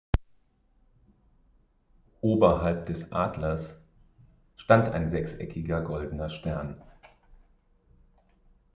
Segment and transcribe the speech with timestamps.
[2.21, 3.83] Oberhalb des Adlers
[4.57, 6.81] stand ein sechseckiger, goldener Stern.